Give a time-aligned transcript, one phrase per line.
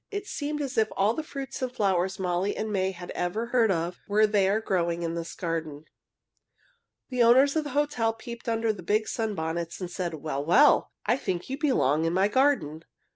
[0.09, 3.69] It seemed as if all the fruits and flowers Molly and May had ever heard
[3.69, 4.27] of were
[4.59, 5.85] growing in this garden.
[7.09, 10.43] The owner of the hotel peeped under the big sunbonnets and said, "Well!
[10.43, 10.91] well!
[11.05, 12.83] I think you belong in my garden.